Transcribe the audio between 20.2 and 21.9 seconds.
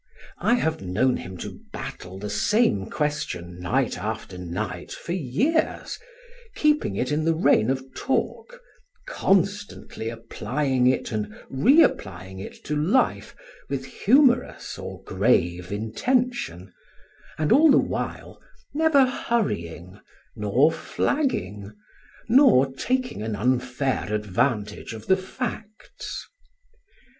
nor flagging,